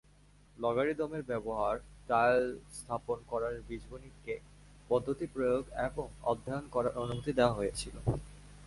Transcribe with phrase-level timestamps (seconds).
[0.57, 1.75] লগারিদমের ব্যবহার
[2.07, 2.45] ডায়াল
[2.73, 4.41] স্থাপন করার বীজগাণিতিক
[4.89, 7.95] পদ্ধতি প্রয়োগ এবং অধ্যয়ন করার অনুমতি দেয়া হয়েছিল।